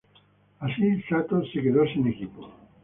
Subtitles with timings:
[0.57, 2.51] Así, Satō se quedó sin equipo.